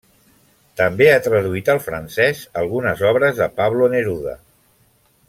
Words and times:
També 0.79 1.09
ha 1.09 1.19
traduït 1.27 1.69
al 1.73 1.83
francès 1.89 2.41
algunes 2.65 3.07
obres 3.13 3.39
de 3.43 3.49
Pablo 3.61 3.91
Neruda. 3.97 4.39